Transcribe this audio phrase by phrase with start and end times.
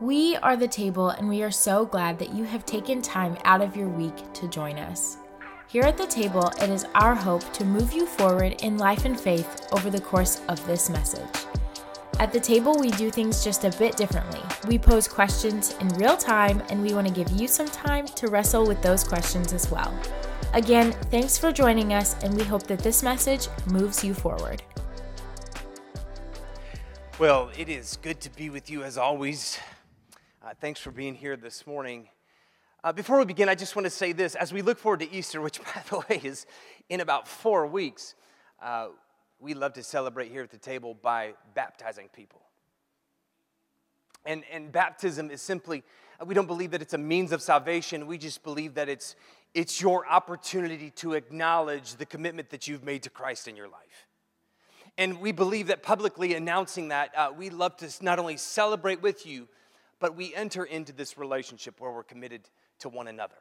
[0.00, 3.60] We are the table, and we are so glad that you have taken time out
[3.60, 5.18] of your week to join us.
[5.68, 9.20] Here at the table, it is our hope to move you forward in life and
[9.20, 11.28] faith over the course of this message.
[12.18, 14.40] At the table, we do things just a bit differently.
[14.66, 18.28] We pose questions in real time, and we want to give you some time to
[18.28, 19.94] wrestle with those questions as well.
[20.54, 24.62] Again, thanks for joining us, and we hope that this message moves you forward.
[27.18, 29.58] Well, it is good to be with you as always.
[30.42, 32.08] Uh, thanks for being here this morning.
[32.82, 34.34] Uh, before we begin, I just want to say this.
[34.34, 36.46] As we look forward to Easter, which, by the way, is
[36.88, 38.14] in about four weeks,
[38.62, 38.88] uh,
[39.38, 42.40] we love to celebrate here at the table by baptizing people.
[44.24, 45.82] And, and baptism is simply,
[46.18, 48.06] uh, we don't believe that it's a means of salvation.
[48.06, 49.16] We just believe that it's,
[49.52, 54.08] it's your opportunity to acknowledge the commitment that you've made to Christ in your life.
[54.96, 59.26] And we believe that publicly announcing that, uh, we love to not only celebrate with
[59.26, 59.46] you,
[60.00, 62.48] but we enter into this relationship where we're committed
[62.80, 63.36] to one another.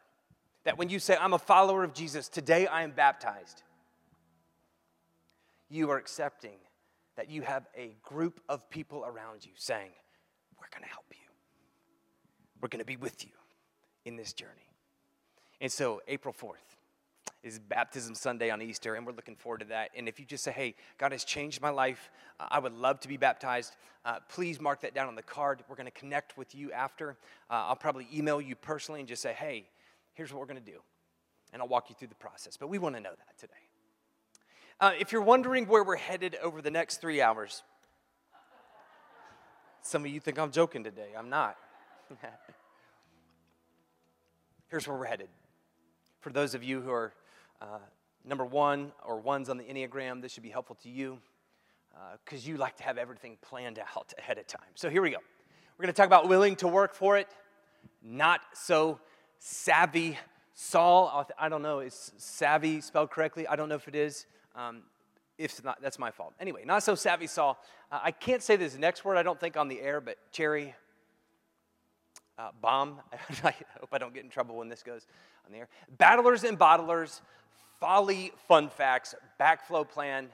[0.65, 3.63] That when you say, I'm a follower of Jesus, today I am baptized,
[5.69, 6.57] you are accepting
[7.15, 9.91] that you have a group of people around you saying,
[10.59, 11.17] We're going to help you.
[12.61, 13.31] We're going to be with you
[14.05, 14.51] in this journey.
[15.61, 16.75] And so, April 4th,
[17.43, 19.91] is Baptism Sunday on Easter, and we're looking forward to that.
[19.95, 22.09] And if you just say, hey, God has changed my life,
[22.39, 25.63] uh, I would love to be baptized, uh, please mark that down on the card.
[25.69, 27.11] We're going to connect with you after.
[27.49, 29.69] Uh, I'll probably email you personally and just say, hey,
[30.13, 30.79] here's what we're going to do.
[31.53, 32.57] And I'll walk you through the process.
[32.57, 33.53] But we want to know that today.
[34.81, 37.63] Uh, if you're wondering where we're headed over the next three hours,
[39.81, 41.09] some of you think I'm joking today.
[41.17, 41.55] I'm not.
[44.69, 45.29] Here's where we're headed.
[46.19, 47.13] For those of you who are
[47.61, 47.79] uh,
[48.25, 51.19] number one or ones on the Enneagram, this should be helpful to you
[52.23, 54.61] because uh, you like to have everything planned out ahead of time.
[54.75, 55.17] So here we go.
[55.77, 57.27] We're going to talk about willing to work for it,
[58.01, 58.99] not so
[59.37, 60.17] savvy
[60.53, 61.25] Saul.
[61.37, 63.47] I don't know, is savvy spelled correctly?
[63.47, 64.25] I don't know if it is.
[64.55, 64.83] Um,
[65.37, 66.33] if not, that's my fault.
[66.39, 67.57] Anyway, not so savvy Saul.
[67.91, 70.75] Uh, I can't say this next word, I don't think, on the air, but cherry
[72.39, 72.99] uh, bomb.
[73.43, 75.05] I hope I don't get in trouble when this goes
[75.45, 75.67] on the air.
[75.97, 77.21] Battlers and bottlers,
[77.79, 80.29] folly, fun facts, backflow plan.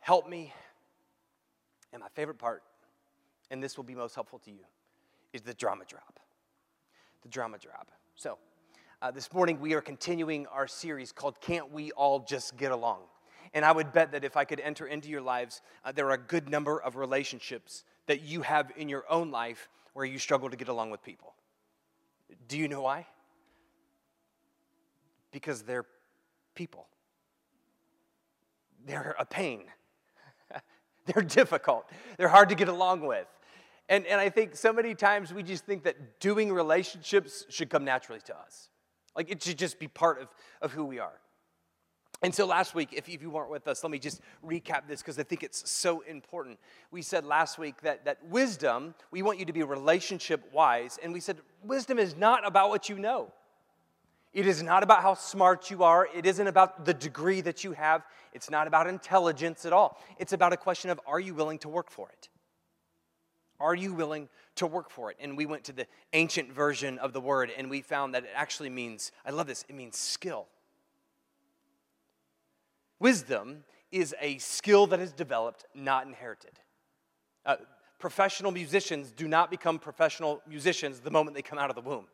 [0.00, 0.52] Help me.
[1.92, 2.62] And my favorite part,
[3.50, 4.64] and this will be most helpful to you,
[5.32, 6.18] is the drama drop.
[7.22, 7.90] The drama drop.
[8.14, 8.38] So,
[9.00, 13.00] uh, this morning we are continuing our series called Can't We All Just Get Along?
[13.54, 16.14] And I would bet that if I could enter into your lives, uh, there are
[16.14, 19.68] a good number of relationships that you have in your own life
[19.98, 21.34] where you struggle to get along with people.
[22.46, 23.04] Do you know why?
[25.32, 25.86] Because they're
[26.54, 26.86] people.
[28.86, 29.64] They're a pain.
[31.06, 31.90] they're difficult.
[32.16, 33.26] They're hard to get along with.
[33.88, 37.84] And, and I think so many times we just think that doing relationships should come
[37.84, 38.68] naturally to us.
[39.16, 40.28] Like it should just be part of,
[40.62, 41.18] of who we are.
[42.20, 45.18] And so last week, if, you weren't with us, let me just recap this because
[45.20, 46.58] I think it's so important.
[46.90, 50.98] We said last week that, that wisdom, we want you to be relationship wise.
[51.00, 53.32] And we said wisdom is not about what you know.
[54.32, 56.08] It is not about how smart you are.
[56.14, 58.02] It isn't about the degree that you have.
[58.32, 60.00] It's not about intelligence at all.
[60.18, 62.28] It's about a question of are you willing to work for it?
[63.60, 65.16] Are you willing to work for it?
[65.20, 68.30] And we went to the ancient version of the word and we found that it
[68.34, 70.46] actually means, I love this, it means skill.
[73.00, 76.58] Wisdom is a skill that is developed, not inherited.
[77.46, 77.56] Uh,
[77.98, 82.06] professional musicians do not become professional musicians the moment they come out of the womb.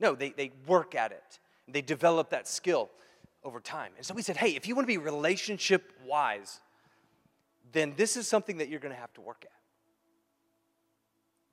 [0.00, 1.38] No, they, they work at it,
[1.68, 2.90] they develop that skill
[3.42, 3.92] over time.
[3.96, 6.60] And so we said, hey, if you want to be relationship wise,
[7.72, 9.50] then this is something that you're going to have to work at.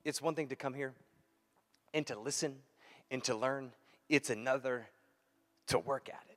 [0.04, 0.94] It's one thing to come here
[1.94, 2.56] and to listen
[3.12, 3.72] and to learn,
[4.10, 4.88] it's another
[5.68, 6.31] to work at it.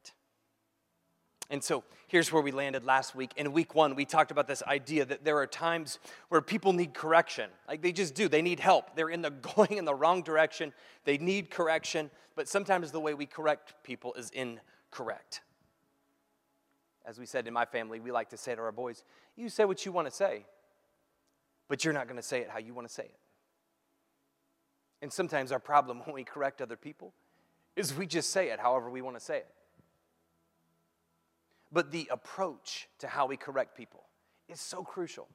[1.51, 3.33] And so here's where we landed last week.
[3.37, 6.95] In week one, we talked about this idea that there are times where people need
[6.95, 7.51] correction.
[7.69, 8.97] Like they just do, they need help.
[8.97, 10.73] They're in the going in the wrong direction.
[11.05, 15.43] They need correction, but sometimes the way we correct people is incorrect.
[17.05, 19.05] As we said in my family, we like to say to our boys,
[19.37, 20.47] you say what you want to say,
[21.69, 23.19] but you're not going to say it how you want to say it.
[25.03, 27.13] And sometimes our problem when we correct other people
[27.77, 29.49] is we just say it however we want to say it
[31.75, 34.05] but the approach to how we correct people
[34.49, 35.27] is so crucial.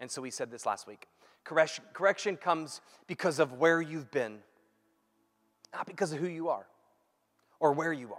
[0.00, 1.06] And so we said this last week.
[1.44, 4.38] Correction, correction comes because of where you've been,
[5.72, 6.66] not because of who you are
[7.60, 8.18] or where you are.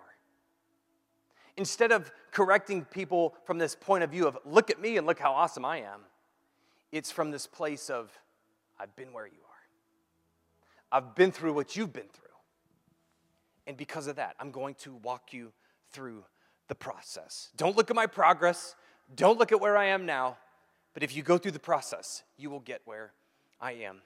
[1.57, 5.17] Instead of correcting people from this point of view of, look at me and look
[5.17, 6.01] how awesome I am,
[6.91, 8.11] it's from this place of,
[8.79, 10.97] I've been where you are.
[10.97, 12.23] I've been through what you've been through.
[13.65, 15.51] And because of that, I'm going to walk you
[15.91, 16.23] through
[16.67, 17.49] the process.
[17.55, 18.75] Don't look at my progress.
[19.15, 20.37] Don't look at where I am now.
[20.93, 23.11] But if you go through the process, you will get where
[23.61, 24.01] I am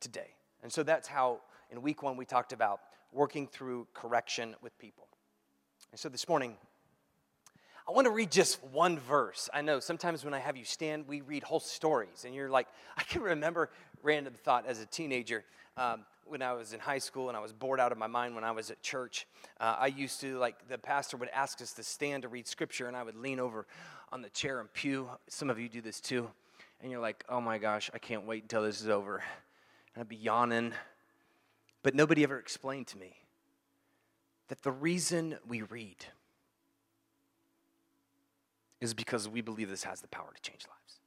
[0.00, 0.34] today.
[0.62, 1.40] And so that's how
[1.70, 2.80] in week one we talked about
[3.12, 5.08] working through correction with people.
[5.92, 6.56] And so this morning,
[7.88, 9.48] I want to read just one verse.
[9.54, 12.66] I know sometimes when I have you stand, we read whole stories, and you're like,
[12.96, 13.70] I can remember
[14.02, 15.44] random thought as a teenager.
[15.76, 18.34] Um, when I was in high school and I was bored out of my mind
[18.34, 19.26] when I was at church,
[19.60, 22.88] uh, I used to, like, the pastor would ask us to stand to read scripture,
[22.88, 23.66] and I would lean over
[24.12, 25.08] on the chair and pew.
[25.28, 26.30] Some of you do this too.
[26.80, 29.22] And you're like, oh my gosh, I can't wait until this is over.
[29.94, 30.72] And I'd be yawning.
[31.82, 33.16] But nobody ever explained to me
[34.48, 36.04] that the reason we read
[38.80, 41.00] is because we believe this has the power to change lives.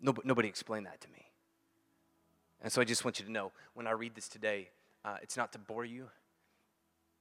[0.00, 1.29] Nobody, nobody explained that to me.
[2.62, 4.68] And so I just want you to know when I read this today,
[5.04, 6.08] uh, it's not to bore you,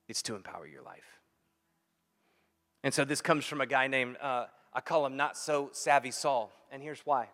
[0.08, 1.20] it's to empower your life.
[2.84, 6.12] And so this comes from a guy named, uh, I call him Not So Savvy
[6.12, 6.52] Saul.
[6.72, 7.30] And here's why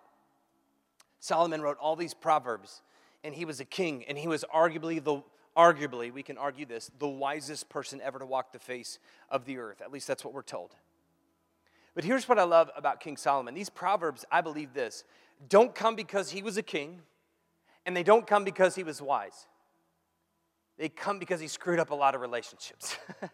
[1.19, 2.81] Solomon wrote all these proverbs,
[3.23, 5.23] and he was a king, and he was arguably the
[5.55, 8.99] arguably, we can argue this, the wisest person ever to walk the face
[9.29, 9.81] of the earth.
[9.81, 10.75] At least that's what we're told.
[11.93, 13.53] But here's what I love about King Solomon.
[13.53, 15.05] These proverbs, I believe this,
[15.47, 16.99] don't come because he was a king
[17.85, 19.47] and they don't come because he was wise.
[20.77, 22.97] They come because he screwed up a lot of relationships.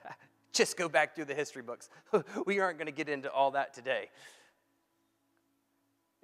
[0.53, 1.89] Just go back through the history books.
[2.45, 4.09] we aren't going to get into all that today.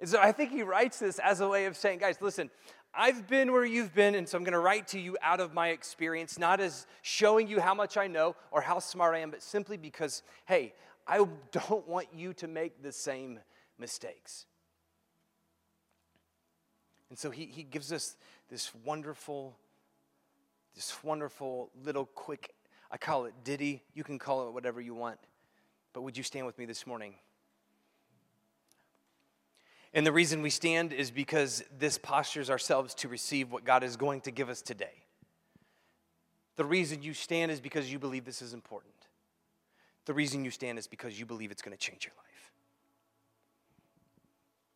[0.00, 2.50] And so I think he writes this as a way of saying, guys, listen,
[2.94, 5.54] I've been where you've been, and so I'm going to write to you out of
[5.54, 9.30] my experience, not as showing you how much I know or how smart I am,
[9.30, 10.74] but simply because, hey,
[11.06, 13.40] I don't want you to make the same
[13.78, 14.46] mistakes.
[17.10, 18.16] And so he, he gives us
[18.50, 19.56] this wonderful,
[20.74, 22.54] this wonderful little quick,
[22.90, 23.82] I call it ditty.
[23.94, 25.18] You can call it whatever you want.
[25.92, 27.14] But would you stand with me this morning?
[29.94, 33.96] And the reason we stand is because this postures ourselves to receive what God is
[33.96, 35.04] going to give us today.
[36.56, 38.94] The reason you stand is because you believe this is important.
[40.04, 42.52] The reason you stand is because you believe it's going to change your life.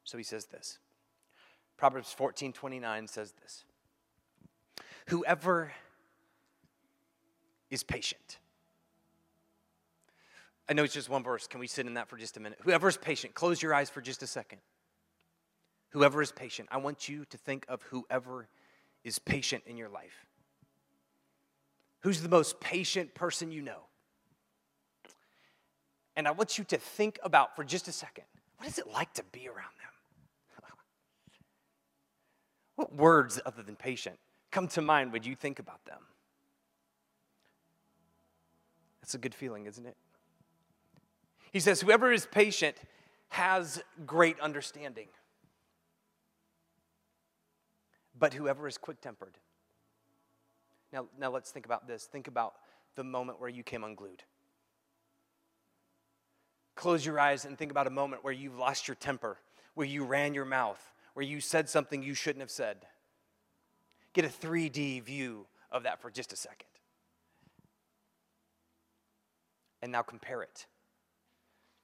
[0.04, 0.78] So he says this.
[1.76, 3.64] Proverbs 14 29 says this
[5.08, 5.72] Whoever
[7.70, 8.38] is patient.
[10.68, 11.46] I know it's just one verse.
[11.46, 12.58] Can we sit in that for just a minute?
[12.62, 14.58] Whoever is patient, close your eyes for just a second.
[15.90, 18.48] Whoever is patient, I want you to think of whoever
[19.04, 20.26] is patient in your life.
[22.00, 23.82] Who's the most patient person you know?
[26.16, 28.24] And I want you to think about for just a second
[28.58, 29.91] what is it like to be around them?
[32.82, 34.18] What words, other than patient,
[34.50, 36.00] come to mind when you think about them?
[39.00, 39.96] That's a good feeling, isn't it?
[41.52, 42.76] He says, Whoever is patient
[43.28, 45.06] has great understanding,
[48.18, 49.38] but whoever is quick tempered.
[50.92, 52.06] Now, now let's think about this.
[52.06, 52.54] Think about
[52.96, 54.24] the moment where you came unglued.
[56.74, 59.38] Close your eyes and think about a moment where you've lost your temper,
[59.74, 62.78] where you ran your mouth, where you said something you shouldn't have said.
[64.12, 66.68] Get a 3D view of that for just a second.
[69.80, 70.66] And now compare it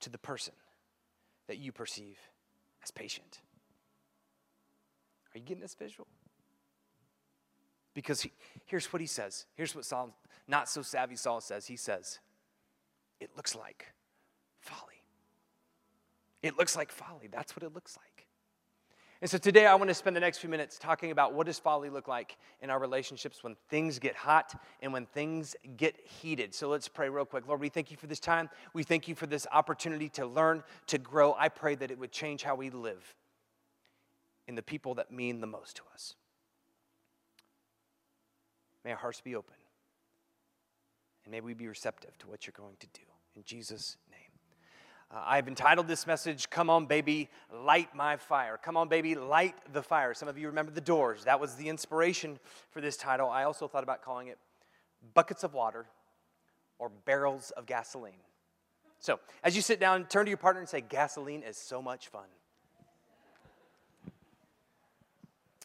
[0.00, 0.54] to the person
[1.48, 2.18] that you perceive
[2.82, 3.40] as patient.
[5.34, 6.06] Are you getting this visual?
[7.94, 8.32] Because he,
[8.66, 9.46] here's what he says.
[9.54, 10.14] Here's what Saul,
[10.46, 11.66] not so savvy Saul says.
[11.66, 12.20] He says,
[13.18, 13.86] It looks like
[14.60, 15.02] folly.
[16.42, 17.28] It looks like folly.
[17.30, 18.07] That's what it looks like.
[19.20, 21.58] And so today I want to spend the next few minutes talking about what does
[21.58, 26.54] folly look like in our relationships when things get hot and when things get heated.
[26.54, 27.48] So let's pray real quick.
[27.48, 28.48] Lord, we thank you for this time.
[28.74, 31.34] We thank you for this opportunity to learn, to grow.
[31.36, 33.16] I pray that it would change how we live
[34.46, 36.14] in the people that mean the most to us.
[38.84, 39.56] May our hearts be open.
[41.24, 43.02] And may we be receptive to what you're going to do.
[43.34, 43.96] In Jesus'.
[45.10, 48.58] Uh, I've entitled this message, Come On Baby, Light My Fire.
[48.62, 50.12] Come on, baby, light the fire.
[50.12, 51.24] Some of you remember the doors.
[51.24, 52.38] That was the inspiration
[52.70, 53.30] for this title.
[53.30, 54.38] I also thought about calling it
[55.14, 55.86] Buckets of Water
[56.78, 58.20] or Barrels of Gasoline.
[59.00, 62.08] So, as you sit down, turn to your partner and say, Gasoline is so much
[62.08, 62.26] fun.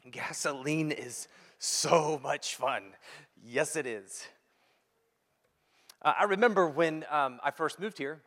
[0.10, 1.28] Gasoline is
[1.60, 2.84] so much fun.
[3.44, 4.26] Yes, it is.
[6.02, 8.22] Uh, I remember when um, I first moved here,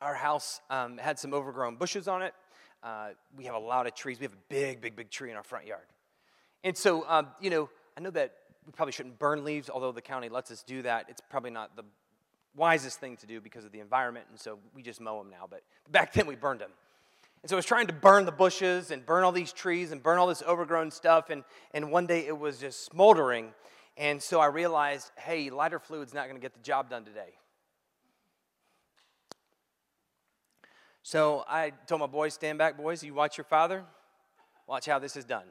[0.00, 2.34] our house um, had some overgrown bushes on it.
[2.82, 4.18] Uh, we have a lot of trees.
[4.18, 5.86] We have a big, big, big tree in our front yard.
[6.62, 8.34] And so, um, you know, I know that
[8.66, 11.06] we probably shouldn't burn leaves, although the county lets us do that.
[11.08, 11.84] It's probably not the
[12.54, 15.46] wisest thing to do because of the environment, and so we just mow them now.
[15.48, 16.70] But back then we burned them.
[17.42, 20.02] And so I was trying to burn the bushes and burn all these trees and
[20.02, 21.30] burn all this overgrown stuff.
[21.30, 23.52] And, and one day it was just smoldering.
[23.96, 27.34] And so I realized, hey, lighter fluid's not going to get the job done today.
[31.06, 33.04] So I told my boys, stand back, boys.
[33.04, 33.84] You watch your father.
[34.66, 35.44] Watch how this is done.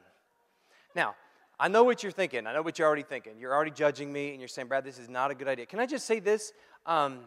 [0.94, 1.14] Now,
[1.58, 2.46] I know what you're thinking.
[2.46, 3.38] I know what you're already thinking.
[3.38, 5.64] You're already judging me and you're saying, Brad, this is not a good idea.
[5.64, 6.52] Can I just say this?
[6.84, 7.20] Um,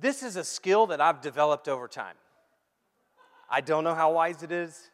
[0.00, 2.14] this is a skill that I've developed over time.
[3.50, 4.88] I don't know how wise it is,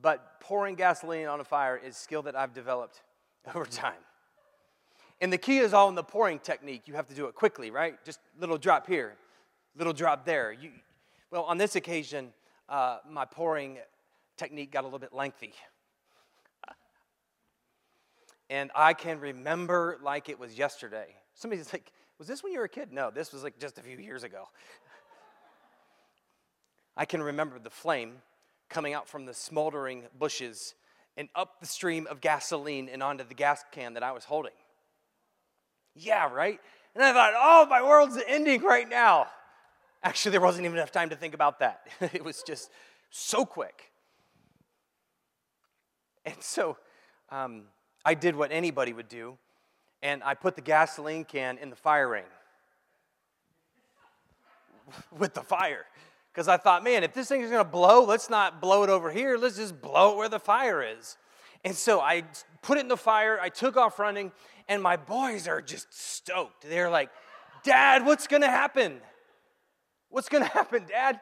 [0.00, 3.02] but pouring gasoline on a fire is skill that I've developed
[3.54, 4.00] over time.
[5.20, 6.84] And the key is all in the pouring technique.
[6.86, 8.02] You have to do it quickly, right?
[8.02, 9.12] Just little drop here,
[9.76, 10.52] little drop there.
[10.52, 10.70] You,
[11.30, 12.32] well, on this occasion,
[12.68, 13.78] uh, my pouring
[14.36, 15.54] technique got a little bit lengthy.
[18.48, 21.14] And I can remember like it was yesterday.
[21.34, 22.92] Somebody's like, was this when you were a kid?
[22.92, 24.48] No, this was like just a few years ago.
[26.96, 28.14] I can remember the flame
[28.68, 30.74] coming out from the smoldering bushes
[31.16, 34.52] and up the stream of gasoline and onto the gas can that I was holding.
[35.94, 36.60] Yeah, right?
[36.94, 39.28] And I thought, oh, my world's ending right now.
[40.02, 41.86] Actually, there wasn't even enough time to think about that.
[42.12, 42.70] it was just
[43.10, 43.90] so quick.
[46.24, 46.76] And so
[47.30, 47.64] um,
[48.04, 49.36] I did what anybody would do,
[50.02, 52.24] and I put the gasoline can in the fire ring
[55.18, 55.84] with the fire.
[56.32, 58.90] Because I thought, man, if this thing is going to blow, let's not blow it
[58.90, 59.36] over here.
[59.36, 61.16] Let's just blow it where the fire is.
[61.64, 62.22] And so I
[62.62, 63.38] put it in the fire.
[63.40, 64.32] I took off running,
[64.68, 66.68] and my boys are just stoked.
[66.68, 67.10] They're like,
[67.64, 69.00] Dad, what's going to happen?
[70.10, 71.20] What's going to happen, Dad?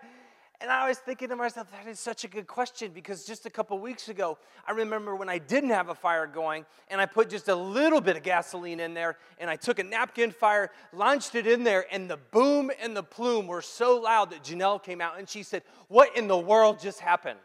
[0.61, 3.51] And I was thinking to myself, that is such a good question because just a
[3.51, 7.31] couple weeks ago, I remember when I didn't have a fire going and I put
[7.31, 11.37] just a little bit of gasoline in there and I took a napkin fire, launched
[11.37, 15.01] it in there, and the boom and the plume were so loud that Janelle came
[15.01, 17.39] out and she said, What in the world just happened?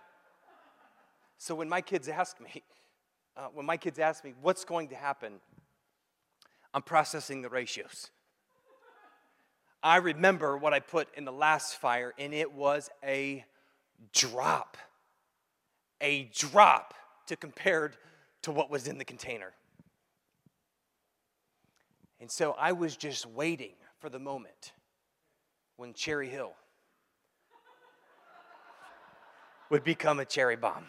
[1.37, 2.63] So when my kids ask me,
[3.37, 5.33] uh, when my kids ask me, What's going to happen?
[6.73, 8.09] I'm processing the ratios.
[9.83, 13.43] I remember what I put in the last fire, and it was a
[14.13, 14.77] drop.
[15.99, 16.93] A drop
[17.27, 17.97] to compared
[18.43, 19.53] to what was in the container.
[22.21, 24.71] And so I was just waiting for the moment
[25.75, 26.53] when Cherry Hill
[29.69, 30.85] would become a cherry bomb.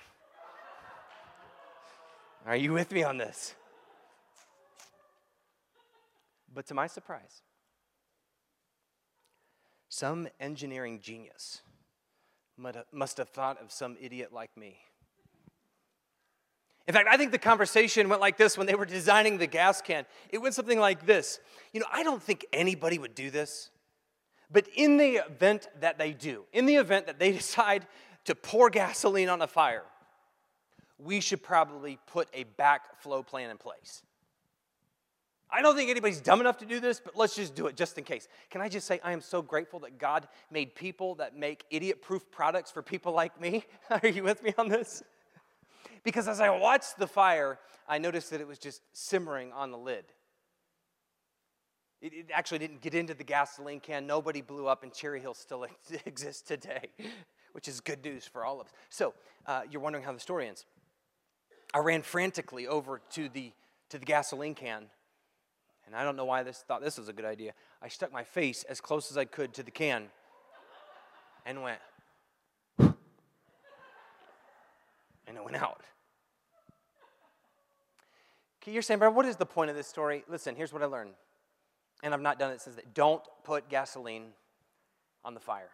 [2.47, 3.55] Are you with me on this?
[6.55, 7.43] But to my surprise,
[9.95, 11.63] some engineering genius
[12.93, 14.77] must have thought of some idiot like me.
[16.89, 19.81] In fact, I think the conversation went like this when they were designing the gas
[19.81, 20.05] can.
[20.31, 21.39] It went something like this
[21.73, 23.71] You know, I don't think anybody would do this,
[24.51, 27.87] but in the event that they do, in the event that they decide
[28.25, 29.85] to pour gasoline on a fire,
[30.99, 34.03] we should probably put a backflow plan in place.
[35.51, 37.97] I don't think anybody's dumb enough to do this, but let's just do it just
[37.99, 38.29] in case.
[38.51, 42.03] Can I just say, I am so grateful that God made people that make idiot
[42.03, 43.65] proof products for people like me?
[43.91, 45.03] Are you with me on this?
[46.03, 47.59] Because as I watched the fire,
[47.89, 50.05] I noticed that it was just simmering on the lid.
[52.01, 54.07] It, it actually didn't get into the gasoline can.
[54.07, 55.67] Nobody blew up, and Cherry Hill still
[56.05, 56.91] exists today,
[57.53, 58.73] which is good news for all of us.
[58.91, 59.15] So,
[59.47, 60.65] uh, you're wondering how the story ends.
[61.73, 63.53] I ran frantically over to the,
[63.91, 64.87] to the gasoline can
[65.87, 67.53] and I don't know why I thought this was a good idea.
[67.83, 70.07] I stuck my face as close as I could to the can
[71.45, 71.79] and went,
[72.79, 72.95] and
[75.29, 75.83] it went out.
[78.67, 80.25] You're saying, Brad, what is the point of this story?
[80.29, 81.13] Listen, here's what I learned.
[82.03, 82.95] And I've not done it since that.
[82.95, 84.29] Don't put gasoline
[85.25, 85.71] on the fire.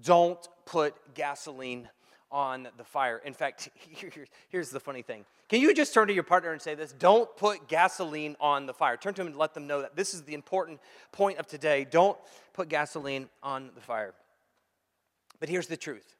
[0.00, 1.88] Don't put gasoline
[2.30, 3.20] on the fire.
[3.24, 3.70] In fact,
[4.48, 5.24] here's the funny thing.
[5.48, 6.92] Can you just turn to your partner and say this?
[6.92, 8.96] Don't put gasoline on the fire.
[8.96, 10.80] Turn to him and let them know that this is the important
[11.10, 11.86] point of today.
[11.90, 12.18] Don't
[12.52, 14.14] put gasoline on the fire.
[15.40, 16.16] But here's the truth.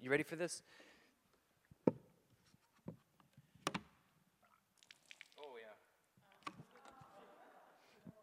[0.00, 0.62] You ready for this?
[1.88, 1.94] Oh,
[5.56, 6.52] yeah.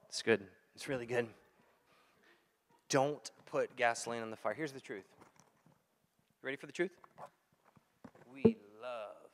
[0.07, 0.41] It's good.
[0.75, 1.27] It's really good.
[2.89, 4.53] Don't put gasoline on the fire.
[4.53, 5.05] Here's the truth.
[6.43, 6.91] You ready for the truth?
[8.33, 9.29] We love,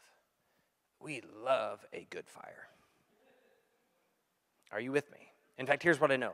[0.99, 2.67] we love a good fire.
[4.71, 5.17] Are you with me?
[5.57, 6.33] In fact, here's what I know.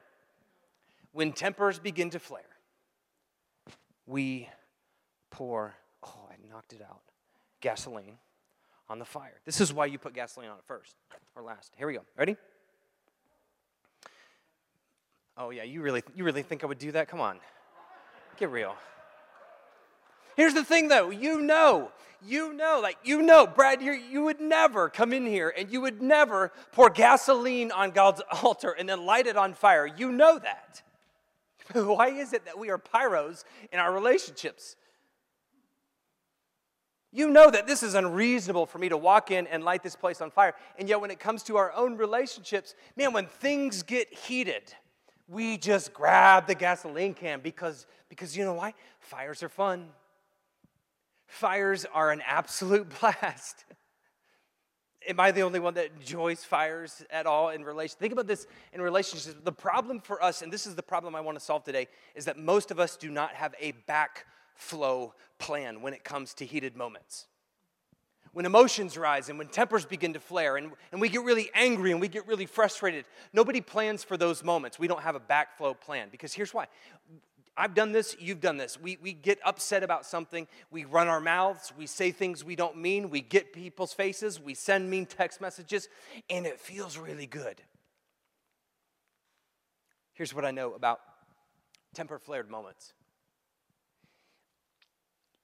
[1.13, 2.43] When tempers begin to flare,
[4.05, 4.49] we
[5.29, 7.01] pour, oh, I knocked it out,
[7.61, 8.17] gasoline
[8.89, 9.39] on the fire.
[9.45, 10.95] This is why you put gasoline on it first
[11.35, 11.73] or last.
[11.77, 12.01] Here we go.
[12.17, 12.35] Ready?
[15.37, 17.07] Oh yeah, you really you really think I would do that?
[17.07, 17.39] Come on.
[18.37, 18.75] Get real.
[20.35, 21.91] Here's the thing though, you know,
[22.27, 25.81] you know, like you know, Brad, you you would never come in here and you
[25.81, 29.85] would never pour gasoline on God's altar and then light it on fire.
[29.85, 30.81] You know that.
[31.73, 34.75] Why is it that we are pyros in our relationships?
[37.11, 40.19] You know that this is unreasonable for me to walk in and light this place
[40.19, 40.53] on fire.
[40.77, 44.73] And yet, when it comes to our own relationships, man, when things get heated,
[45.29, 48.73] we just grab the gasoline can because, because you know why?
[48.99, 49.87] Fires are fun.
[51.27, 53.65] Fires are an absolute blast.
[55.07, 57.95] Am I the only one that enjoys fires at all in relation?
[57.99, 59.35] Think about this in relationships.
[59.43, 62.25] The problem for us, and this is the problem I want to solve today, is
[62.25, 66.75] that most of us do not have a backflow plan when it comes to heated
[66.75, 67.27] moments.
[68.33, 71.91] When emotions rise and when tempers begin to flare and, and we get really angry
[71.91, 74.77] and we get really frustrated, nobody plans for those moments.
[74.77, 76.67] We don't have a backflow plan because here's why.
[77.57, 78.79] I've done this, you've done this.
[78.79, 82.77] We, we get upset about something, we run our mouths, we say things we don't
[82.77, 85.87] mean, we get people's faces, we send mean text messages,
[86.29, 87.61] and it feels really good.
[90.13, 90.99] Here's what I know about
[91.93, 92.93] temper flared moments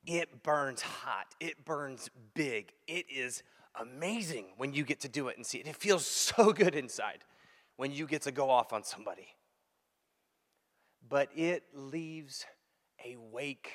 [0.06, 2.74] it burns hot, it burns big.
[2.88, 3.44] It is
[3.80, 5.68] amazing when you get to do it and see it.
[5.68, 7.20] It feels so good inside
[7.78, 9.28] when you get to go off on somebody.
[11.12, 12.46] But it leaves
[13.06, 13.70] a wake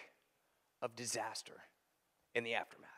[0.81, 1.53] of disaster
[2.35, 2.89] in the aftermath.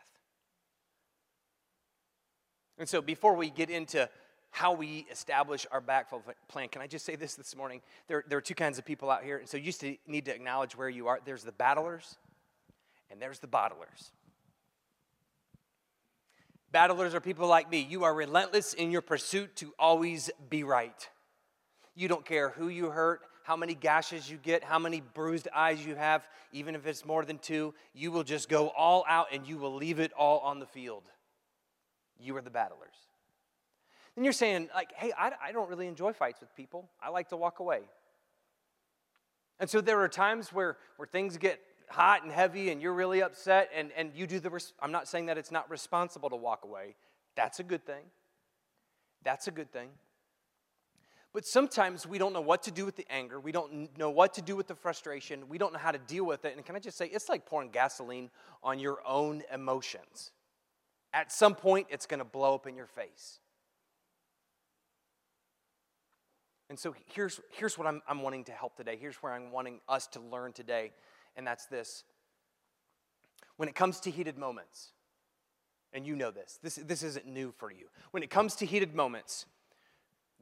[2.79, 4.09] And so, before we get into
[4.51, 7.81] how we establish our backflow plan, can I just say this this morning?
[8.07, 9.39] There, there are two kinds of people out here.
[9.39, 11.19] And so, you just need to acknowledge where you are.
[11.25, 12.17] There's the battlers
[13.11, 14.13] and there's the bottlers.
[16.71, 17.81] Battlers are people like me.
[17.81, 21.09] You are relentless in your pursuit to always be right.
[21.97, 25.83] You don't care who you hurt, how many gashes you get, how many bruised eyes
[25.85, 27.73] you have, even if it's more than two.
[27.95, 31.05] You will just go all out and you will leave it all on the field.
[32.21, 32.93] You are the battlers.
[34.15, 36.91] Then you're saying, like, hey, I, I don't really enjoy fights with people.
[37.03, 37.81] I like to walk away.
[39.59, 41.59] And so there are times where, where things get
[41.89, 45.09] hot and heavy and you're really upset and, and you do the, res- I'm not
[45.09, 46.97] saying that it's not responsible to walk away.
[47.35, 48.05] That's a good thing.
[49.25, 49.89] That's a good thing.
[51.39, 53.39] But sometimes we don't know what to do with the anger.
[53.39, 55.49] We don't know what to do with the frustration.
[55.49, 56.57] We don't know how to deal with it.
[56.57, 60.33] And can I just say, it's like pouring gasoline on your own emotions.
[61.13, 63.39] At some point, it's going to blow up in your face.
[66.71, 68.99] And so here's, here's what I'm, I'm wanting to help today.
[69.01, 70.91] Here's where I'm wanting us to learn today
[71.37, 72.03] and that's this.
[73.59, 74.89] When it comes to heated moments,
[75.93, 77.87] and you know this, this, this isn't new for you.
[78.11, 79.47] When it comes to heated moments,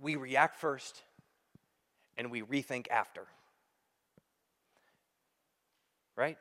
[0.00, 1.02] we react first
[2.16, 3.22] and we rethink after.
[6.16, 6.38] Right?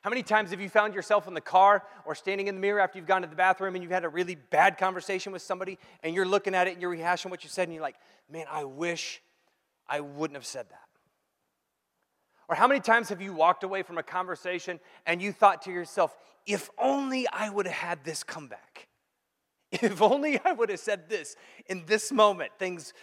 [0.00, 2.80] How many times have you found yourself in the car or standing in the mirror
[2.80, 5.78] after you've gone to the bathroom and you've had a really bad conversation with somebody
[6.02, 7.96] and you're looking at it and you're rehashing what you said and you're like,
[8.30, 9.20] man, I wish
[9.88, 10.88] I wouldn't have said that?
[12.48, 15.70] Or how many times have you walked away from a conversation and you thought to
[15.70, 16.16] yourself,
[16.46, 18.77] if only I would have had this comeback?
[19.82, 22.94] If only I would have said this in this moment, things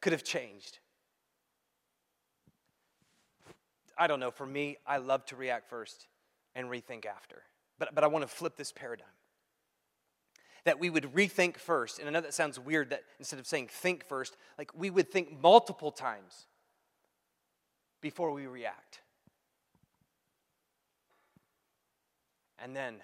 [0.00, 0.78] could have changed.
[3.96, 4.30] I don't know.
[4.30, 6.08] For me, I love to react first
[6.54, 7.42] and rethink after.
[7.78, 9.06] But, but I want to flip this paradigm.
[10.64, 11.98] That we would rethink first.
[11.98, 15.10] And I know that sounds weird that instead of saying think first, like we would
[15.10, 16.46] think multiple times
[18.00, 19.00] before we react.
[22.58, 22.96] And then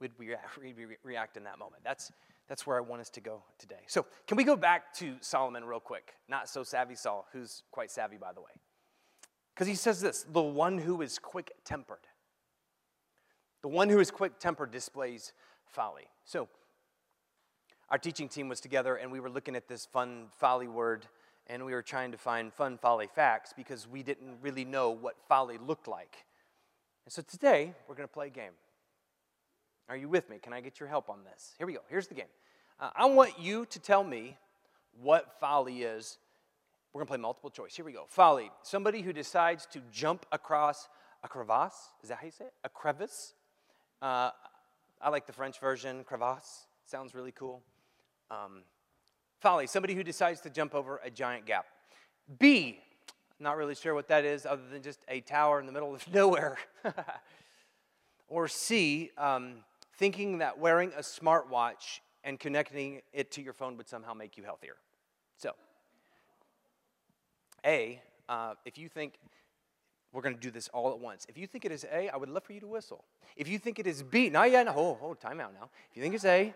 [0.00, 0.12] we'd
[1.04, 1.82] react in that moment.
[1.84, 2.10] That's,
[2.48, 3.82] that's where I want us to go today.
[3.86, 6.14] So, can we go back to Solomon real quick?
[6.28, 8.50] Not so savvy Saul, who's quite savvy, by the way.
[9.54, 12.06] Because he says this the one who is quick tempered.
[13.62, 15.32] The one who is quick tempered displays
[15.66, 16.04] folly.
[16.24, 16.48] So,
[17.90, 21.06] our teaching team was together and we were looking at this fun folly word
[21.46, 25.16] and we were trying to find fun folly facts because we didn't really know what
[25.28, 26.24] folly looked like.
[27.06, 28.52] And so today, we're going to play a game.
[29.88, 30.38] Are you with me?
[30.38, 31.54] Can I get your help on this?
[31.56, 31.80] Here we go.
[31.88, 32.26] Here's the game.
[32.78, 34.36] Uh, I want you to tell me
[35.00, 36.18] what folly is.
[36.92, 37.74] We're going to play multiple choice.
[37.74, 38.04] Here we go.
[38.08, 40.88] Folly somebody who decides to jump across
[41.24, 41.88] a crevasse.
[42.02, 42.52] Is that how you say it?
[42.64, 43.34] A crevice.
[44.02, 44.30] Uh,
[45.00, 46.66] I like the French version, crevasse.
[46.84, 47.62] Sounds really cool.
[48.30, 48.62] Um,
[49.40, 51.66] Folly, somebody who decides to jump over a giant gap.
[52.38, 52.80] B,
[53.38, 56.06] not really sure what that is other than just a tower in the middle of
[56.12, 56.58] nowhere.
[58.28, 59.58] or C, um,
[59.98, 64.44] thinking that wearing a smartwatch and connecting it to your phone would somehow make you
[64.44, 64.76] healthier.
[65.36, 65.52] So,
[67.66, 69.14] A, uh, if you think
[70.12, 71.26] we're going to do this all at once.
[71.28, 73.04] If you think it is A, I would love for you to whistle.
[73.36, 75.68] If you think it is B, not yet, hold, hold, time out now.
[75.90, 76.54] If you think it's A,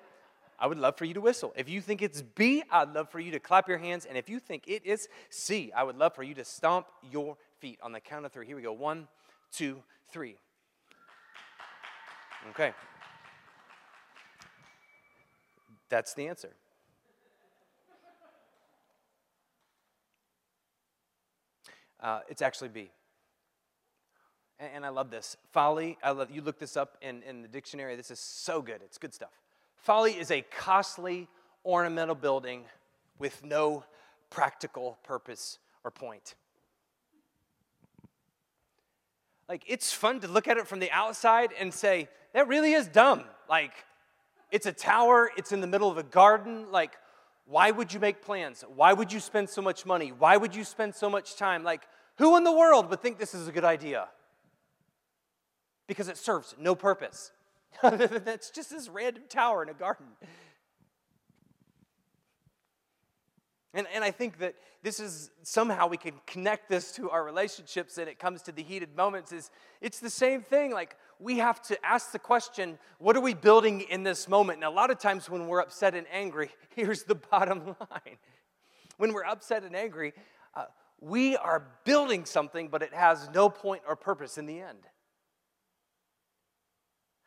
[0.59, 1.52] I would love for you to whistle.
[1.57, 4.07] If you think it's B, I'd love for you to clap your hands.
[4.07, 7.37] And if you think it is C, I would love for you to stomp your
[7.59, 8.46] feet on the count of three.
[8.46, 8.72] Here we go.
[8.72, 9.07] One,
[9.52, 10.37] two, three.
[12.50, 12.72] Okay.
[15.92, 16.48] That's the answer.
[22.00, 22.90] Uh, it's actually B.
[24.59, 25.37] And, and, I love this.
[25.52, 27.94] Folly, I love, you look this up in, in the dictionary.
[27.94, 28.81] This is so good.
[28.83, 29.38] It's good stuff.
[29.76, 31.28] Folly is a costly
[31.62, 32.64] ornamental building
[33.18, 33.85] with no
[34.31, 36.37] practical purpose or point.
[39.46, 42.88] Like, it's fun to look at it from the outside and say, that really is
[42.88, 43.24] dumb.
[43.46, 43.74] Like,
[44.52, 46.70] it's a tower, it's in the middle of a garden.
[46.70, 46.92] Like,
[47.46, 48.64] why would you make plans?
[48.76, 50.12] Why would you spend so much money?
[50.12, 51.64] Why would you spend so much time?
[51.64, 51.82] Like,
[52.18, 54.08] who in the world would think this is a good idea?
[55.88, 57.32] Because it serves no purpose.
[57.82, 60.06] That's just this random tower in a garden.
[63.74, 67.96] And, and I think that this is somehow we can connect this to our relationships
[67.96, 70.72] and it comes to the heated moments is it's the same thing.
[70.72, 74.58] Like we have to ask the question, what are we building in this moment?
[74.58, 78.16] And a lot of times when we're upset and angry, here's the bottom line.
[78.96, 80.12] When we're upset and angry,
[80.54, 80.64] uh,
[81.00, 84.78] we are building something, but it has no point or purpose in the end.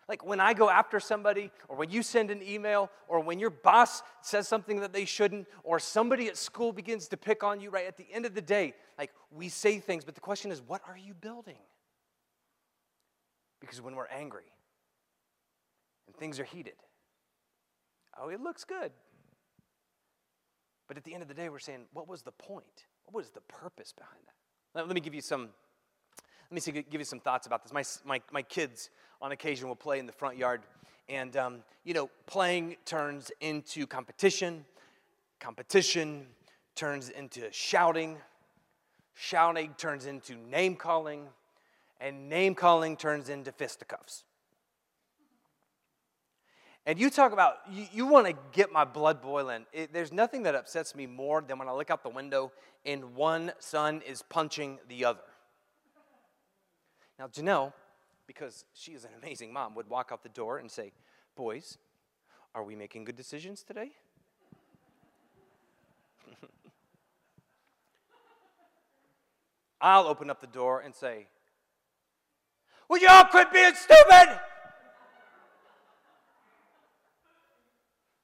[0.07, 3.49] Like when I go after somebody, or when you send an email, or when your
[3.49, 7.71] boss says something that they shouldn't, or somebody at school begins to pick on you,
[7.71, 7.87] right?
[7.87, 10.81] At the end of the day, like we say things, but the question is, what
[10.87, 11.57] are you building?
[13.65, 14.51] Because when we're angry
[16.07, 16.75] and things are heated,
[18.19, 18.91] oh, it looks good.
[20.87, 22.85] But at the end of the day, we're saying, what was the point?
[23.05, 24.87] What was the purpose behind that?
[24.87, 25.49] Let me give you some
[26.49, 27.73] let me see, give you some thoughts about this.
[27.73, 30.61] My, my, my kids, on occasion, will play in the front yard.
[31.09, 34.63] And, um, you know, playing turns into competition.
[35.39, 36.27] Competition
[36.75, 38.17] turns into shouting.
[39.15, 41.23] Shouting turns into name calling.
[41.99, 44.23] And name calling turns into fisticuffs.
[46.85, 49.65] And you talk about, you, you want to get my blood boiling.
[49.73, 52.51] It, there's nothing that upsets me more than when I look out the window
[52.85, 55.23] and one son is punching the other.
[57.17, 57.73] Now, Janelle,
[58.27, 60.91] because she is an amazing mom, would walk out the door and say,
[61.35, 61.79] Boys,
[62.53, 63.91] are we making good decisions today?
[69.81, 71.27] I'll open up the door and say,
[72.89, 74.39] Would you all quit being stupid?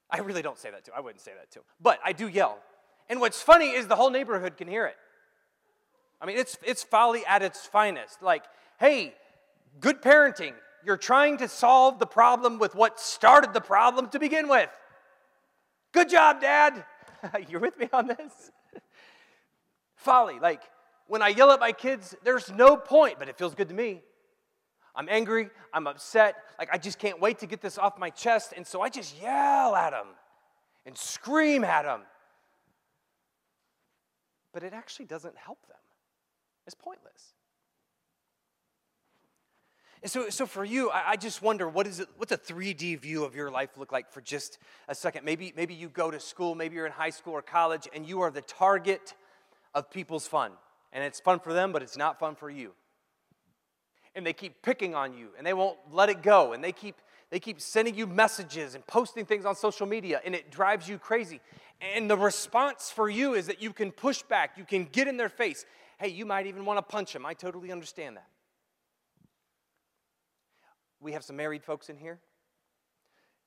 [0.10, 0.92] I really don't say that to.
[0.96, 1.62] I wouldn't say that to.
[1.80, 2.60] But I do yell.
[3.10, 4.98] And what's funny is the whole neighborhood can hear it.
[6.22, 8.22] I mean, it's, it's folly at its finest.
[8.22, 8.44] Like,
[8.80, 9.16] hey,
[9.80, 10.54] good parenting.
[10.86, 14.70] You're trying to solve the problem with what started the problem to begin with.
[15.94, 16.86] Good job, Dad.
[17.50, 18.52] You're with me on this?
[19.96, 20.40] Folly.
[20.40, 20.62] Like
[21.08, 24.02] when I yell at my kids, there's no point, but it feels good to me.
[24.96, 28.54] I'm angry, I'm upset, like I just can't wait to get this off my chest,
[28.56, 30.08] and so I just yell at them
[30.86, 32.02] and scream at them.
[34.54, 35.78] But it actually doesn't help them,
[36.66, 37.34] it's pointless.
[40.02, 43.00] And so, so for you, I, I, just wonder what is it, what's a 3D
[43.00, 45.26] view of your life look like for just a second?
[45.26, 48.22] Maybe, maybe you go to school, maybe you're in high school or college, and you
[48.22, 49.14] are the target
[49.76, 50.54] of people's fun.
[50.92, 52.74] And it's fun for them, but it's not fun for you.
[54.16, 56.96] And they keep picking on you, and they won't let it go, and they keep
[57.30, 60.98] they keep sending you messages and posting things on social media, and it drives you
[60.98, 61.40] crazy.
[61.96, 65.16] And the response for you is that you can push back, you can get in
[65.16, 65.66] their face.
[65.98, 67.26] Hey, you might even want to punch them.
[67.26, 68.28] I totally understand that
[71.02, 72.20] we have some married folks in here.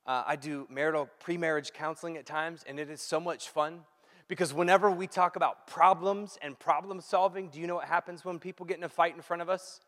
[0.07, 3.81] Uh, I do marital pre marriage counseling at times, and it is so much fun
[4.29, 8.39] because whenever we talk about problems and problem solving, do you know what happens when
[8.39, 9.81] people get in a fight in front of us?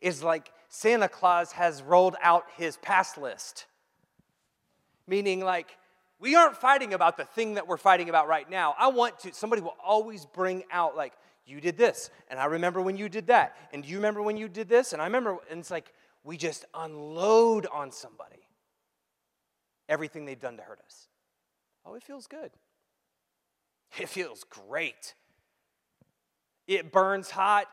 [0.00, 3.66] Is like Santa Claus has rolled out his pass list.
[5.06, 5.76] Meaning, like,
[6.20, 8.74] we aren't fighting about the thing that we're fighting about right now.
[8.78, 11.14] I want to, somebody will always bring out, like,
[11.46, 14.36] you did this, and I remember when you did that, and do you remember when
[14.36, 14.92] you did this?
[14.92, 18.46] And I remember, and it's like, we just unload on somebody
[19.88, 21.08] everything they've done to hurt us.
[21.86, 22.50] Oh, it feels good.
[23.98, 25.14] It feels great.
[26.66, 27.66] It burns hot.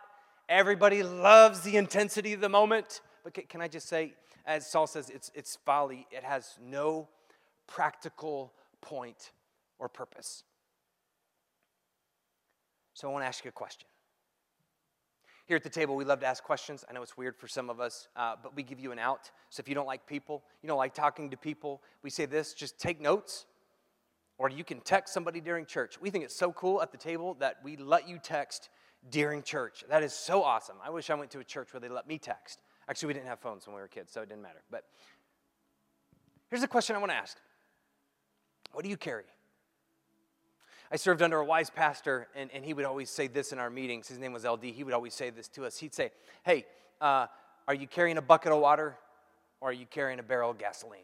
[0.47, 3.01] Everybody loves the intensity of the moment.
[3.23, 4.13] But can I just say,
[4.45, 6.07] as Saul says, it's, it's folly.
[6.11, 7.07] It has no
[7.67, 9.31] practical point
[9.79, 10.43] or purpose.
[12.93, 13.87] So I want to ask you a question.
[15.47, 16.83] Here at the table, we love to ask questions.
[16.89, 19.29] I know it's weird for some of us, uh, but we give you an out.
[19.49, 22.53] So if you don't like people, you don't like talking to people, we say this
[22.53, 23.45] just take notes,
[24.37, 26.01] or you can text somebody during church.
[26.01, 28.69] We think it's so cool at the table that we let you text
[29.09, 29.83] during church.
[29.89, 30.77] That is so awesome.
[30.83, 32.59] I wish I went to a church where they let me text.
[32.87, 34.61] Actually, we didn't have phones when we were kids, so it didn't matter.
[34.69, 34.83] But
[36.49, 37.37] here's a question I want to ask
[38.71, 39.23] What do you carry?
[40.91, 43.71] I served under a wise pastor, and, and he would always say this in our
[43.71, 44.07] meetings.
[44.07, 44.65] His name was LD.
[44.65, 45.77] He would always say this to us.
[45.77, 46.11] He'd say,
[46.43, 46.65] Hey,
[47.01, 47.27] uh,
[47.67, 48.95] are you carrying a bucket of water
[49.61, 50.99] or are you carrying a barrel of gasoline?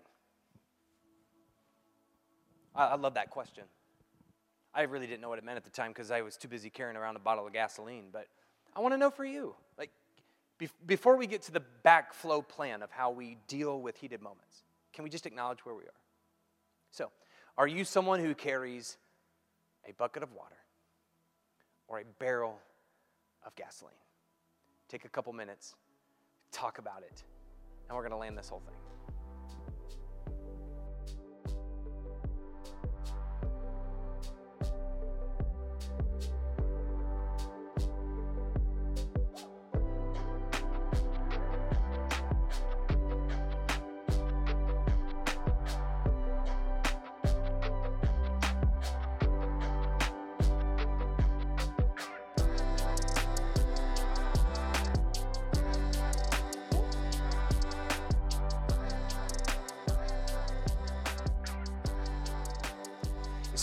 [2.76, 3.64] I, I love that question.
[4.74, 6.70] I really didn't know what it meant at the time because I was too busy
[6.70, 8.06] carrying around a bottle of gasoline.
[8.12, 8.28] But
[8.76, 9.90] I want to know for you, like,
[10.58, 14.64] be- before we get to the backflow plan of how we deal with heated moments,
[14.94, 16.00] can we just acknowledge where we are?
[16.92, 17.12] So,
[17.58, 18.98] are you someone who carries
[19.88, 20.56] a bucket of water
[21.88, 22.60] or a barrel
[23.46, 23.94] of gasoline.
[24.88, 25.76] Take a couple minutes,
[26.52, 27.24] talk about it,
[27.88, 29.01] and we're going to land this whole thing.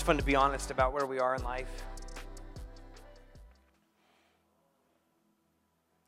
[0.08, 1.84] Fun to be honest about where we are in life.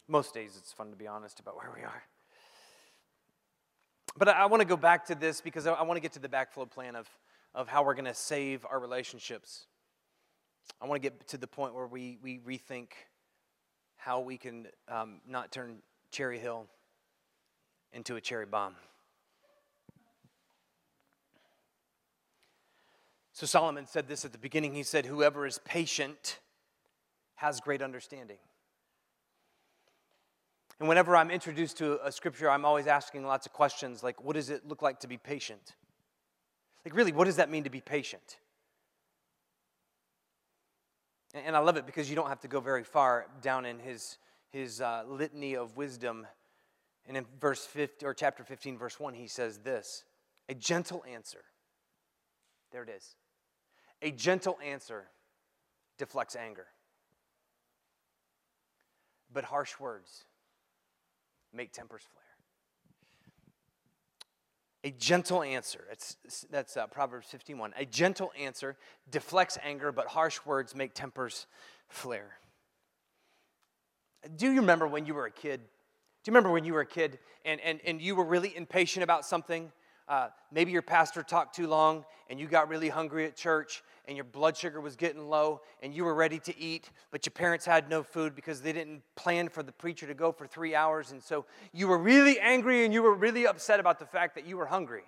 [0.08, 2.02] Most days it's fun to be honest about where we are.
[4.16, 6.30] But I, want to go back to this because I, want to get to the
[6.30, 7.10] backflow plan of,
[7.54, 9.66] of how we're going to save our relationships.
[10.80, 12.92] I want to get to the point where we, we rethink
[13.96, 16.64] how we can um, not turn Cherry Hill
[17.92, 18.76] into a cherry bomb.
[23.32, 24.74] So Solomon said this at the beginning.
[24.74, 26.38] He said, Whoever is patient
[27.36, 28.38] has great understanding.
[30.78, 34.34] And whenever I'm introduced to a scripture, I'm always asking lots of questions like, what
[34.34, 35.74] does it look like to be patient?
[36.86, 38.38] Like, really, what does that mean to be patient?
[41.34, 44.16] And I love it because you don't have to go very far down in his,
[44.48, 46.26] his uh, litany of wisdom.
[47.06, 50.04] And in verse 50, or chapter 15, verse 1, he says this
[50.48, 51.44] a gentle answer.
[52.72, 53.16] There it is.
[54.02, 55.08] A gentle answer
[55.98, 56.66] deflects anger,
[59.32, 60.24] but harsh words
[61.52, 62.24] make tempers flare.
[64.82, 66.16] A gentle answer, it's,
[66.50, 67.74] that's uh, Proverbs 51.
[67.76, 68.78] A gentle answer
[69.10, 71.46] deflects anger, but harsh words make tempers
[71.86, 72.38] flare.
[74.36, 75.60] Do you remember when you were a kid?
[75.60, 79.04] Do you remember when you were a kid and, and, and you were really impatient
[79.04, 79.70] about something?
[80.10, 84.16] Uh, maybe your pastor talked too long and you got really hungry at church and
[84.16, 87.64] your blood sugar was getting low and you were ready to eat, but your parents
[87.64, 91.12] had no food because they didn't plan for the preacher to go for three hours.
[91.12, 94.44] And so you were really angry and you were really upset about the fact that
[94.44, 95.04] you were hungry.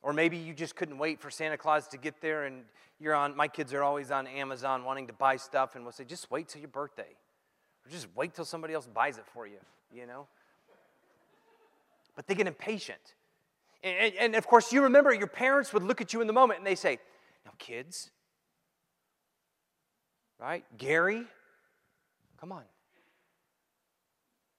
[0.00, 2.62] Or maybe you just couldn't wait for Santa Claus to get there and
[2.98, 6.04] you're on, my kids are always on Amazon wanting to buy stuff and we'll say,
[6.04, 7.14] just wait till your birthday.
[7.84, 9.58] Or just wait till somebody else buys it for you,
[9.92, 10.26] you know?
[12.16, 13.14] But they get impatient.
[13.82, 16.58] And, and, of course, you remember your parents would look at you in the moment
[16.58, 16.98] and they say,
[17.46, 18.10] Now, kids,
[20.38, 20.64] right?
[20.76, 21.24] Gary,
[22.38, 22.64] come on.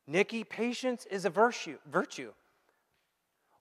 [0.07, 1.77] Nikki, patience is a virtue.
[1.89, 2.33] virtue.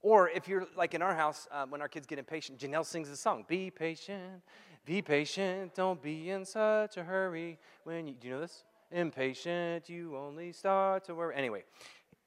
[0.03, 3.11] Or if you're like in our house, um, when our kids get impatient, Janelle sings
[3.11, 4.43] the song, Be patient,
[4.87, 7.59] be patient, don't be in such a hurry.
[7.85, 8.65] When you, do you know this?
[8.91, 11.37] Impatient, you only start to worry.
[11.37, 11.65] Anyway,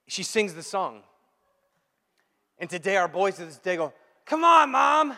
[0.08, 1.02] she sings the song.
[2.64, 3.92] And today, our boys to this day go,
[4.26, 5.18] Come on, mom.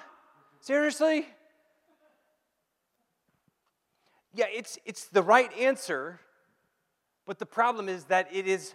[0.62, 1.27] Seriously?
[4.34, 6.19] Yeah, it's, it's the right answer,
[7.27, 8.73] but the problem is that it is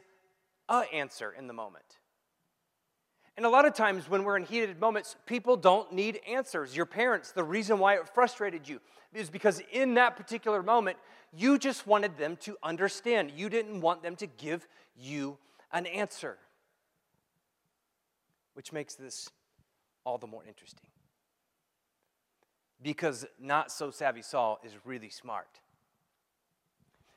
[0.68, 1.98] a answer in the moment.
[3.36, 6.76] And a lot of times when we're in heated moments, people don't need answers.
[6.76, 8.78] Your parents, the reason why it frustrated you
[9.12, 10.96] is because in that particular moment,
[11.36, 13.32] you just wanted them to understand.
[13.34, 15.38] You didn't want them to give you
[15.72, 16.38] an answer
[18.54, 19.28] which makes this
[20.04, 20.88] all the more interesting.
[22.82, 25.60] Because not so savvy Saul is really smart.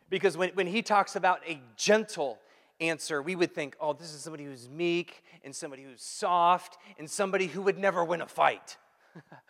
[0.10, 2.39] Because when, when he talks about a gentle
[2.80, 7.10] answer, we would think, oh, this is somebody who's meek and somebody who's soft and
[7.10, 8.78] somebody who would never win a fight.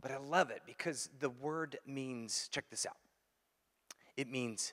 [0.00, 2.96] but I love it because the word means, check this out,
[4.16, 4.72] it means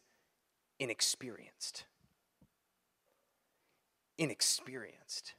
[0.79, 1.85] inexperienced.
[4.21, 5.33] Inexperienced.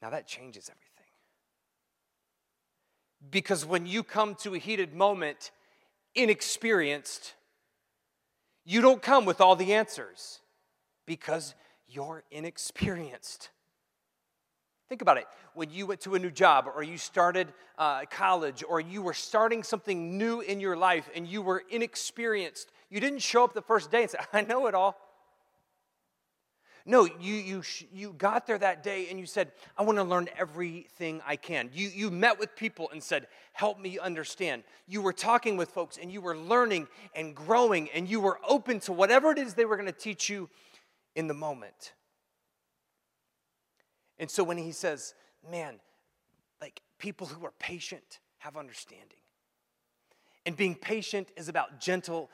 [0.00, 1.12] Now that changes everything.
[3.30, 5.50] Because when you come to a heated moment
[6.14, 7.34] inexperienced,
[8.64, 10.40] you don't come with all the answers
[11.04, 11.54] because
[11.86, 13.50] you're inexperienced.
[14.88, 15.26] Think about it.
[15.52, 19.12] When you went to a new job, or you started uh, college, or you were
[19.12, 23.60] starting something new in your life and you were inexperienced, you didn't show up the
[23.60, 24.96] first day and say, I know it all.
[26.88, 30.26] No, you, you, you got there that day and you said, I want to learn
[30.38, 31.68] everything I can.
[31.74, 34.62] You, you met with people and said, Help me understand.
[34.86, 38.80] You were talking with folks and you were learning and growing and you were open
[38.80, 40.48] to whatever it is they were going to teach you
[41.14, 41.92] in the moment.
[44.18, 45.12] And so when he says,
[45.50, 45.80] Man,
[46.62, 49.18] like people who are patient have understanding.
[50.46, 52.30] And being patient is about gentle,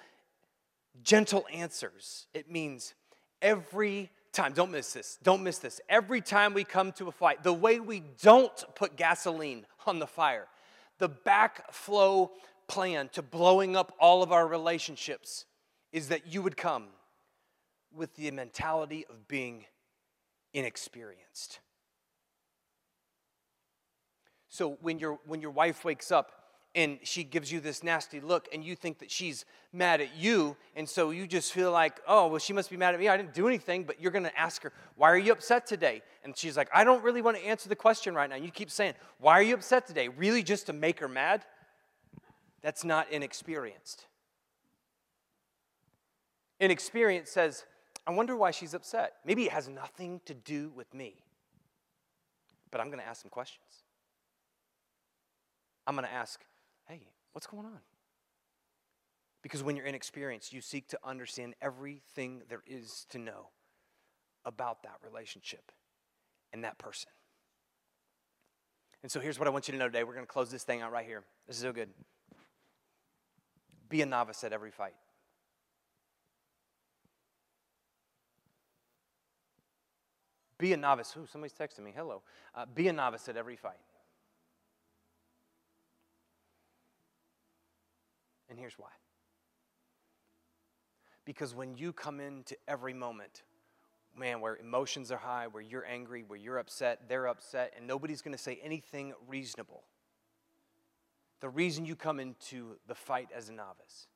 [1.02, 2.28] gentle answers.
[2.32, 2.94] It means
[3.42, 5.80] every time, don't miss this, don't miss this.
[5.88, 10.06] Every time we come to a fight, the way we don't put gasoline on the
[10.06, 10.46] fire,
[10.98, 12.30] the backflow
[12.66, 15.46] plan to blowing up all of our relationships
[15.92, 16.88] is that you would come
[17.94, 19.64] with the mentality of being
[20.52, 21.60] inexperienced.
[24.48, 26.30] So when your when your wife wakes up
[26.74, 30.56] and she gives you this nasty look and you think that she's mad at you
[30.74, 33.08] and so you just feel like oh well she must be mad at me.
[33.08, 36.02] I didn't do anything but you're going to ask her why are you upset today?
[36.24, 38.36] And she's like i don't really want to answer the question right now.
[38.36, 40.08] And you keep saying why are you upset today?
[40.08, 41.44] Really just to make her mad?
[42.62, 44.06] That's not inexperienced.
[46.60, 47.64] Inexperienced says
[48.06, 49.14] i wonder why she's upset.
[49.24, 51.14] Maybe it has nothing to do with me.
[52.70, 53.84] But i'm going to ask some questions.
[55.86, 56.40] I'm going to ask
[56.88, 57.80] hey, what's going on?
[59.42, 63.50] Because when you're inexperienced, you seek to understand everything there is to know
[64.44, 65.70] about that relationship
[66.52, 67.10] and that person.
[69.02, 70.02] And so here's what I want you to know today.
[70.02, 71.24] We're going to close this thing out right here.
[71.46, 71.90] This is so good.
[73.90, 74.94] Be a novice at every fight.
[80.56, 81.14] Be a novice.
[81.18, 81.92] Ooh, somebody's texting me.
[81.94, 82.22] Hello.
[82.54, 83.76] Uh, be a novice at every fight.
[88.54, 88.90] And here's why.
[91.24, 93.42] Because when you come into every moment,
[94.16, 98.22] man, where emotions are high, where you're angry, where you're upset, they're upset, and nobody's
[98.22, 99.82] going to say anything reasonable.
[101.40, 104.06] The reason you come into the fight as a novice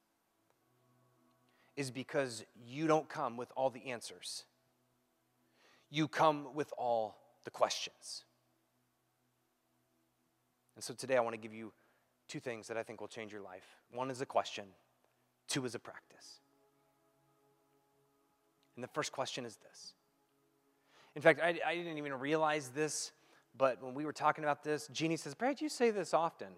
[1.77, 4.45] is because you don't come with all the answers.
[5.91, 8.23] You come with all the questions.
[10.77, 11.73] And so today I want to give you
[12.29, 14.65] two things that I think will change your life one is a question,
[15.49, 16.41] two is a practice.
[18.77, 19.95] And the first question is this.
[21.17, 23.11] In fact, I, I didn't even realize this,
[23.57, 26.49] but when we were talking about this, Jeannie says, Brad, you say this often.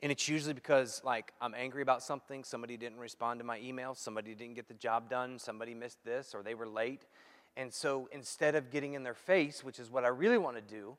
[0.00, 3.94] And it's usually because, like, I'm angry about something, somebody didn't respond to my email,
[3.94, 7.04] somebody didn't get the job done, somebody missed this, or they were late.
[7.56, 10.62] And so instead of getting in their face, which is what I really want to
[10.62, 10.96] do,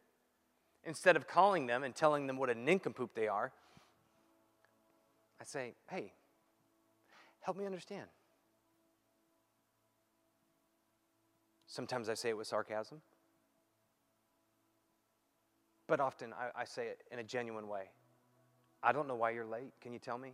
[0.90, 3.52] instead of calling them and telling them what a nincompoop they are,
[5.40, 6.12] I say, hey,
[7.42, 8.08] help me understand.
[11.68, 13.02] Sometimes I say it with sarcasm,
[15.86, 17.92] but often I, I, say it in a genuine way.
[18.82, 19.72] I don't know why you're late.
[19.82, 20.34] Can you tell me?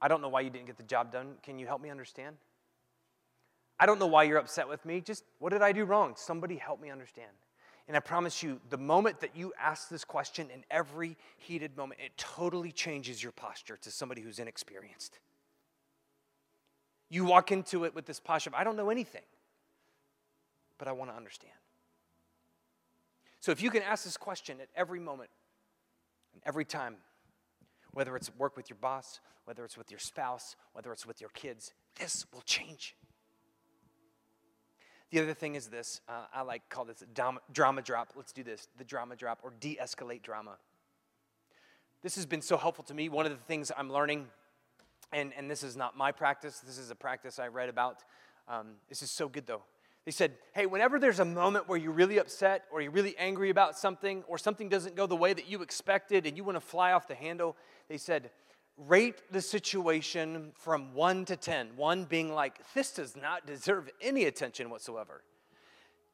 [0.00, 1.34] I don't know why you didn't get the job done.
[1.42, 2.36] Can you help me understand?
[3.78, 5.02] I don't know why you're upset with me.
[5.02, 6.14] Just what did I do wrong?
[6.16, 7.32] Somebody help me understand.
[7.90, 12.00] And I promise you, the moment that you ask this question in every heated moment,
[12.00, 15.18] it totally changes your posture to somebody who's inexperienced.
[17.08, 19.24] You walk into it with this posture of, I don't know anything,
[20.78, 21.52] but I want to understand.
[23.40, 25.30] So if you can ask this question at every moment
[26.32, 26.94] and every time,
[27.90, 31.30] whether it's work with your boss, whether it's with your spouse, whether it's with your
[31.30, 32.94] kids, this will change
[35.10, 38.12] the other thing is this uh, I like call this drama, drama drop.
[38.16, 40.56] Let's do this the drama drop or de escalate drama.
[42.02, 43.08] This has been so helpful to me.
[43.08, 44.26] One of the things I'm learning,
[45.12, 47.98] and, and this is not my practice, this is a practice I read about.
[48.48, 49.62] Um, this is so good though.
[50.06, 53.50] They said, hey, whenever there's a moment where you're really upset or you're really angry
[53.50, 56.60] about something or something doesn't go the way that you expected and you want to
[56.60, 57.54] fly off the handle,
[57.88, 58.30] they said,
[58.86, 61.76] rate the situation from one to 10.
[61.76, 65.22] One being like, this does not deserve any attention whatsoever.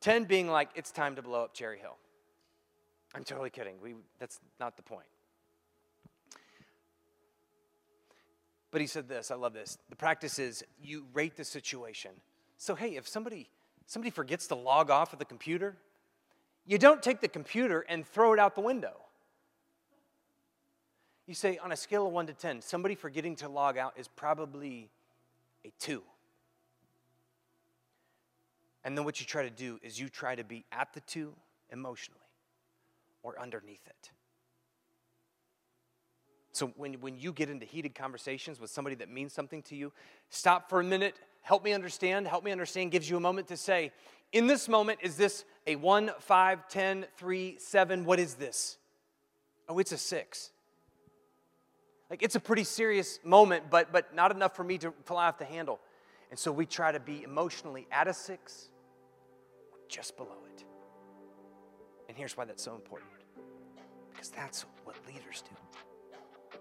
[0.00, 1.96] 10 being like, it's time to blow up Cherry Hill.
[3.14, 3.76] I'm totally kidding.
[3.82, 5.06] We, that's not the point.
[8.70, 9.78] But he said this, I love this.
[9.88, 12.10] The practice is you rate the situation.
[12.58, 13.48] So hey, if somebody
[13.86, 15.76] somebody forgets to log off of the computer,
[16.66, 19.05] you don't take the computer and throw it out the window.
[21.26, 24.08] You say on a scale of 1 to 10, somebody forgetting to log out is
[24.08, 24.90] probably
[25.64, 26.02] a 2.
[28.84, 31.32] And then what you try to do is you try to be at the 2
[31.72, 32.20] emotionally
[33.24, 34.10] or underneath it.
[36.52, 39.92] So when, when you get into heated conversations with somebody that means something to you,
[40.30, 43.56] stop for a minute, help me understand, help me understand gives you a moment to
[43.56, 43.90] say,
[44.32, 48.04] in this moment, is this a 1, 5, 10, 3, 7?
[48.04, 48.78] What is this?
[49.68, 50.50] Oh, it's a 6.
[52.10, 55.38] Like it's a pretty serious moment, but, but not enough for me to fly off
[55.38, 55.80] the handle.
[56.30, 58.68] And so we try to be emotionally at a 6,
[59.88, 60.64] just below it.
[62.08, 63.10] And here's why that's so important
[64.12, 66.58] because that's what leaders do.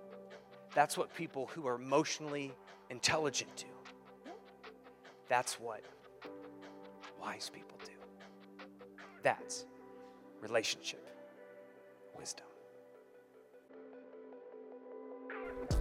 [0.73, 2.51] That's what people who are emotionally
[2.89, 3.91] intelligent do.
[5.29, 5.81] That's what
[7.19, 7.91] wise people do.
[9.23, 9.65] That's
[10.41, 11.09] relationship
[12.17, 12.44] wisdom.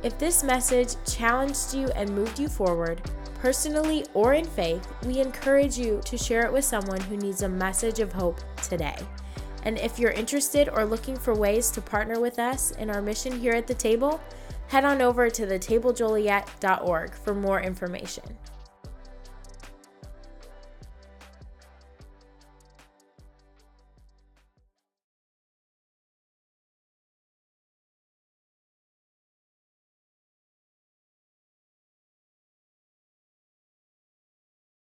[0.02, 3.00] If this message challenged you and moved you forward,
[3.40, 7.48] personally or in faith, we encourage you to share it with someone who needs a
[7.48, 8.96] message of hope today.
[9.64, 13.38] And if you're interested or looking for ways to partner with us in our mission
[13.38, 14.20] here at the table,
[14.68, 18.24] head on over to thetablejoliet.org for more information.